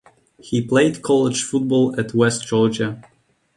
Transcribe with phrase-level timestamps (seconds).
[0.39, 3.03] He played college football at West Georgia.